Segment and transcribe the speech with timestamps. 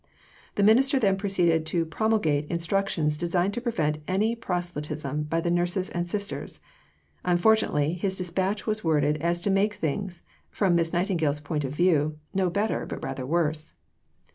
[0.55, 5.91] The Minister then proceeded to promulgate instructions designed to prevent any proselytism by the nurses
[5.91, 6.59] and Sisters.
[7.23, 11.73] Unfortunately, his dispatch was so worded as to make things, from Miss Nightingale's point of
[11.75, 13.73] view, no better, but rather worse.